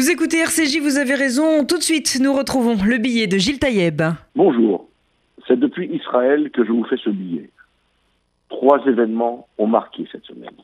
Vous 0.00 0.10
écoutez 0.10 0.38
RCJ, 0.38 0.80
vous 0.80 0.96
avez 0.96 1.14
raison. 1.14 1.66
Tout 1.66 1.76
de 1.76 1.82
suite, 1.82 2.20
nous 2.22 2.32
retrouvons 2.32 2.74
le 2.82 2.96
billet 2.96 3.26
de 3.26 3.36
Gilles 3.36 3.58
Taïeb. 3.58 4.00
Bonjour, 4.34 4.88
c'est 5.46 5.60
depuis 5.60 5.94
Israël 5.94 6.50
que 6.52 6.64
je 6.64 6.72
vous 6.72 6.84
fais 6.84 6.96
ce 6.96 7.10
billet. 7.10 7.50
Trois 8.48 8.82
événements 8.86 9.46
ont 9.58 9.66
marqué 9.66 10.08
cette 10.10 10.24
semaine. 10.24 10.56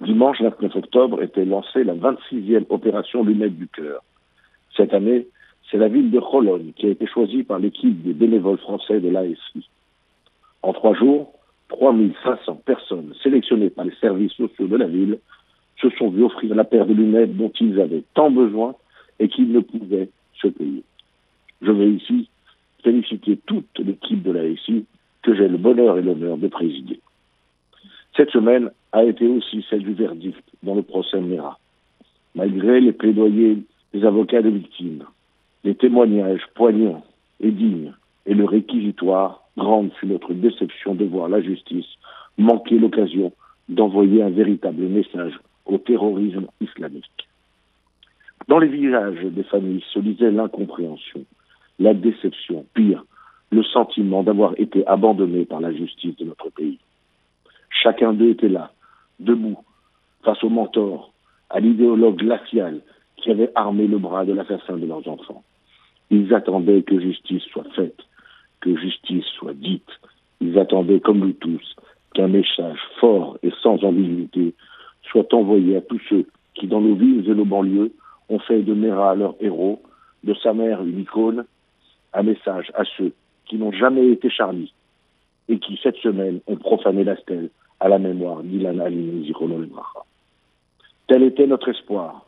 Dimanche 0.00 0.42
29 0.42 0.74
octobre 0.74 1.22
était 1.22 1.44
lancée 1.44 1.84
la 1.84 1.94
26e 1.94 2.64
opération 2.70 3.22
Lunettes 3.22 3.56
du 3.56 3.68
Cœur. 3.68 4.02
Cette 4.76 4.94
année, 4.94 5.28
c'est 5.70 5.78
la 5.78 5.86
ville 5.86 6.10
de 6.10 6.18
Cologne 6.18 6.72
qui 6.74 6.86
a 6.86 6.90
été 6.90 7.06
choisie 7.06 7.44
par 7.44 7.60
l'équipe 7.60 8.02
des 8.02 8.14
bénévoles 8.14 8.58
français 8.58 8.98
de 8.98 9.10
l'ASI. 9.10 9.68
En 10.62 10.72
trois 10.72 10.94
jours, 10.94 11.34
3500 11.68 12.62
personnes 12.66 13.14
sélectionnées 13.22 13.70
par 13.70 13.84
les 13.84 13.94
services 14.00 14.32
sociaux 14.32 14.66
de 14.66 14.76
la 14.76 14.88
ville 14.88 15.20
se 15.84 15.96
sont 15.96 16.08
vues 16.08 16.24
offrir 16.24 16.54
la 16.54 16.64
paire 16.64 16.86
de 16.86 16.94
lunettes 16.94 17.36
dont 17.36 17.52
ils 17.60 17.80
avaient 17.80 18.04
tant 18.14 18.30
besoin 18.30 18.74
et 19.18 19.28
qu'ils 19.28 19.52
ne 19.52 19.60
pouvaient 19.60 20.08
se 20.40 20.48
payer. 20.48 20.82
Je 21.60 21.70
veux 21.70 21.88
ici 21.88 22.28
féliciter 22.82 23.38
toute 23.46 23.78
l'équipe 23.78 24.22
de 24.22 24.32
l'ASI 24.32 24.84
que 25.22 25.34
j'ai 25.34 25.48
le 25.48 25.58
bonheur 25.58 25.98
et 25.98 26.02
l'honneur 26.02 26.36
de 26.36 26.48
présider. 26.48 27.00
Cette 28.16 28.30
semaine 28.30 28.70
a 28.92 29.04
été 29.04 29.26
aussi 29.26 29.64
celle 29.68 29.82
du 29.82 29.92
verdict 29.92 30.42
dans 30.62 30.74
le 30.74 30.82
procès 30.82 31.20
Mera. 31.20 31.58
Malgré 32.34 32.80
les 32.80 32.92
plaidoyers 32.92 33.58
des 33.92 34.04
avocats 34.04 34.42
des 34.42 34.50
victimes, 34.50 35.04
les 35.64 35.74
témoignages 35.74 36.44
poignants 36.54 37.04
et 37.40 37.50
dignes 37.50 37.92
et 38.26 38.34
le 38.34 38.44
réquisitoire, 38.44 39.42
grande 39.56 39.92
fut 39.94 40.06
notre 40.06 40.32
déception 40.32 40.94
de 40.94 41.04
voir 41.04 41.28
la 41.28 41.40
justice 41.40 41.86
manquer 42.38 42.78
l'occasion 42.78 43.32
d'envoyer 43.68 44.22
un 44.22 44.30
véritable 44.30 44.82
message 44.82 45.38
au 45.66 45.78
terrorisme 45.78 46.46
islamique. 46.60 47.28
Dans 48.48 48.58
les 48.58 48.68
visages 48.68 49.22
des 49.22 49.42
familles 49.44 49.84
se 49.92 49.98
lisait 49.98 50.30
l'incompréhension, 50.30 51.24
la 51.78 51.94
déception, 51.94 52.66
pire, 52.74 53.04
le 53.50 53.62
sentiment 53.62 54.22
d'avoir 54.22 54.52
été 54.58 54.86
abandonné 54.86 55.44
par 55.44 55.60
la 55.60 55.72
justice 55.72 56.16
de 56.16 56.24
notre 56.24 56.50
pays. 56.50 56.78
Chacun 57.70 58.12
d'eux 58.12 58.30
était 58.30 58.48
là, 58.48 58.72
debout, 59.20 59.58
face 60.22 60.42
au 60.44 60.48
mentor, 60.48 61.12
à 61.50 61.60
l'idéologue 61.60 62.16
glacial 62.16 62.80
qui 63.16 63.30
avait 63.30 63.50
armé 63.54 63.86
le 63.86 63.98
bras 63.98 64.24
de 64.24 64.32
l'assassin 64.32 64.76
de 64.76 64.86
leurs 64.86 65.06
enfants. 65.08 65.42
Ils 66.10 66.34
attendaient 66.34 66.82
que 66.82 67.00
justice 67.00 67.42
soit 67.44 67.70
faite, 67.74 68.00
que 68.60 68.76
justice 68.76 69.24
soit 69.38 69.54
dite. 69.54 69.88
Ils 70.40 70.58
attendaient, 70.58 71.00
comme 71.00 71.20
nous 71.20 71.32
tous, 71.32 71.76
qu'un 72.14 72.28
message 72.28 72.78
fort 73.00 73.38
et 73.42 73.50
sans 73.62 73.82
ambiguïté 73.84 74.54
soit 75.14 75.32
envoyé 75.32 75.76
à 75.76 75.80
tous 75.80 76.00
ceux 76.08 76.26
qui, 76.54 76.66
dans 76.66 76.80
nos 76.80 76.96
villes 76.96 77.30
et 77.30 77.34
nos 77.34 77.44
banlieues, 77.44 77.92
ont 78.28 78.40
fait 78.40 78.62
de 78.62 78.74
Mera 78.74 79.14
leur 79.14 79.36
héros, 79.38 79.80
de 80.24 80.34
sa 80.34 80.52
mère 80.52 80.82
une 80.82 80.98
icône, 80.98 81.44
un 82.12 82.22
message 82.24 82.72
à 82.74 82.82
ceux 82.96 83.12
qui 83.46 83.56
n'ont 83.56 83.70
jamais 83.70 84.08
été 84.08 84.28
charnis 84.28 84.72
et 85.48 85.60
qui, 85.60 85.78
cette 85.80 85.98
semaine, 85.98 86.40
ont 86.48 86.56
profané 86.56 87.04
la 87.04 87.16
stèle 87.16 87.50
à 87.78 87.88
la 87.88 88.00
mémoire 88.00 88.42
d'Ilan 88.42 88.80
Ali 88.80 89.32
Bracha. 89.32 90.00
Tel 91.06 91.22
était 91.22 91.46
notre 91.46 91.68
espoir, 91.68 92.26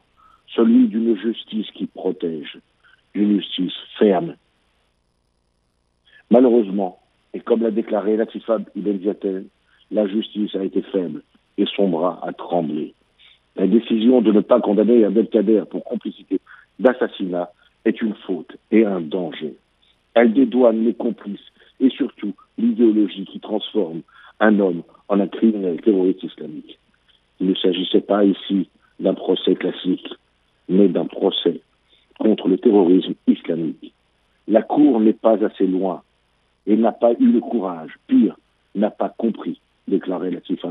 celui 0.54 0.86
d'une 0.86 1.16
justice 1.16 1.68
qui 1.72 1.86
protège, 1.86 2.56
d'une 3.14 3.40
justice 3.40 3.74
ferme. 3.98 4.36
Malheureusement, 6.30 7.00
et 7.34 7.40
comme 7.40 7.62
l'a 7.62 7.72
déclaré 7.72 8.16
Latifab 8.16 8.64
Ibn 8.76 8.98
Ziatel, 9.00 9.46
la 9.90 10.06
justice 10.06 10.54
a 10.54 10.62
été 10.62 10.82
faible 10.82 11.22
et 11.58 11.64
son 11.74 11.88
bras 11.88 12.20
a 12.22 12.32
tremblé. 12.32 12.94
La 13.56 13.66
décision 13.66 14.20
de 14.20 14.32
ne 14.32 14.40
pas 14.40 14.60
condamner 14.60 15.04
Abdelkader 15.04 15.62
pour 15.70 15.84
complicité 15.84 16.40
d'assassinat 16.78 17.50
est 17.84 18.02
une 18.02 18.14
faute 18.26 18.56
et 18.70 18.84
un 18.84 19.00
danger. 19.00 19.54
Elle 20.14 20.34
dédouane 20.34 20.84
les 20.84 20.94
complices 20.94 21.52
et 21.80 21.90
surtout 21.90 22.34
l'idéologie 22.58 23.24
qui 23.24 23.40
transforme 23.40 24.02
un 24.40 24.58
homme 24.60 24.82
en 25.08 25.20
un 25.20 25.28
criminel 25.28 25.80
terroriste 25.80 26.22
islamique. 26.22 26.78
Il 27.40 27.48
ne 27.48 27.54
s'agissait 27.54 28.00
pas 28.00 28.24
ici 28.24 28.68
d'un 29.00 29.14
procès 29.14 29.54
classique, 29.54 30.08
mais 30.68 30.88
d'un 30.88 31.06
procès 31.06 31.60
contre 32.18 32.48
le 32.48 32.58
terrorisme 32.58 33.14
islamique. 33.26 33.92
La 34.48 34.62
Cour 34.62 35.00
n'est 35.00 35.12
pas 35.12 35.42
assez 35.44 35.66
loin 35.66 36.02
et 36.66 36.76
n'a 36.76 36.92
pas 36.92 37.12
eu 37.12 37.32
le 37.32 37.40
courage, 37.40 37.92
pire, 38.06 38.36
n'a 38.74 38.90
pas 38.90 39.08
compris, 39.08 39.60
déclarait 39.88 40.30
la 40.30 40.40
Tifa 40.40 40.70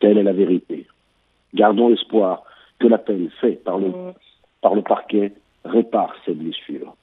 Telle 0.00 0.18
est 0.18 0.22
la 0.22 0.32
vérité. 0.32 0.86
Gardons 1.54 1.88
l'espoir 1.88 2.42
que 2.78 2.86
l'appel 2.86 3.30
fait 3.40 3.62
par 3.62 3.78
le, 3.78 3.92
par 4.62 4.74
le 4.74 4.82
parquet 4.82 5.32
répare 5.64 6.14
ces 6.24 6.34
blessures. 6.34 6.94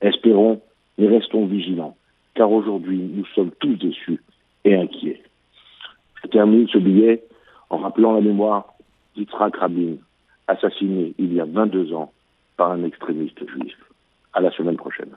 Espérons 0.00 0.60
et 0.98 1.06
restons 1.06 1.46
vigilants, 1.46 1.96
car 2.34 2.50
aujourd'hui 2.50 2.98
nous 2.98 3.26
sommes 3.34 3.50
tous 3.60 3.74
déçus 3.76 4.20
et 4.64 4.74
inquiets. 4.74 5.22
Je 6.22 6.28
termine 6.28 6.68
ce 6.68 6.78
billet 6.78 7.22
en 7.70 7.78
rappelant 7.78 8.12
la 8.12 8.20
mémoire 8.20 8.74
d'Yitzhak 9.14 9.56
Rabin, 9.56 9.96
assassiné 10.46 11.14
il 11.18 11.34
y 11.34 11.40
a 11.40 11.44
22 11.44 11.92
ans 11.92 12.12
par 12.56 12.72
un 12.72 12.82
extrémiste 12.84 13.46
juif. 13.48 13.76
À 14.32 14.40
la 14.40 14.50
semaine 14.52 14.76
prochaine. 14.76 15.16